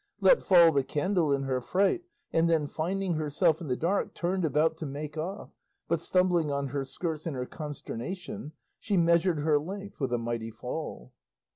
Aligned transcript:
let 0.19 0.43
fall 0.43 0.71
the 0.71 0.83
candle 0.83 1.31
in 1.31 1.43
her 1.43 1.61
fright, 1.61 2.01
and 2.33 2.49
then 2.49 2.65
finding 2.65 3.13
herself 3.13 3.61
in 3.61 3.67
the 3.67 3.75
dark, 3.77 4.15
turned 4.15 4.43
about 4.43 4.75
to 4.75 4.83
make 4.87 5.15
off, 5.15 5.51
but 5.87 5.99
stumbling 6.01 6.49
on 6.49 6.69
her 6.69 6.83
skirts 6.83 7.27
in 7.27 7.35
her 7.35 7.45
consternation, 7.45 8.51
she 8.79 8.97
measured 8.97 9.37
her 9.37 9.59
length 9.59 9.99
with 9.99 10.11
a 10.11 10.17
mighty 10.17 10.49
fall. 10.49 11.13